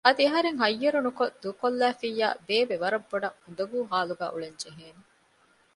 އަދި 0.07 0.23
އަހަރެން 0.27 0.59
ހައްޔަރުނުކޮށް 0.63 1.37
ދޫކޮށްލައިފިއްޔާ 1.43 2.27
ބޭބެ 2.47 2.75
ވަރަށްބޮޑަށް 2.83 3.37
އުނދަގޫ 3.43 3.77
ހާލުގައި 3.91 4.33
އުޅެން 4.33 4.57
ޖެހޭނެ 4.61 5.01